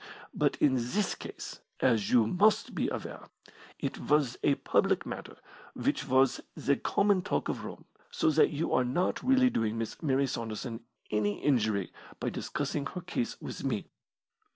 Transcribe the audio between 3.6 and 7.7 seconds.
it was a public matter which was the common talk of